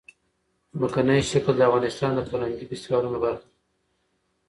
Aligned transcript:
ځمکنی 0.77 1.19
شکل 1.31 1.53
د 1.57 1.61
افغانستان 1.69 2.11
د 2.15 2.19
فرهنګي 2.29 2.65
فستیوالونو 2.69 3.17
برخه 3.23 3.37
ده. 3.41 3.47